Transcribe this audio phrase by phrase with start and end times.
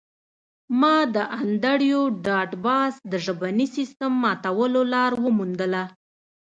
[0.79, 5.83] ما د انډریو ډاټ باس د ژبني سیستم ماتولو لار وموندله